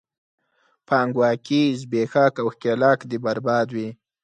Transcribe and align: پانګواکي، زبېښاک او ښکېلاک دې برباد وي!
پانګواکي، 0.87 1.63
زبېښاک 1.79 2.33
او 2.41 2.47
ښکېلاک 2.53 2.99
دې 3.09 3.17
برباد 3.25 3.67
وي! 3.75 3.89